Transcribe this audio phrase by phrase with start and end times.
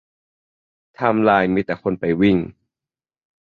[0.95, 2.37] ไทม์ไลน์มีแต่คนไปวิ่ง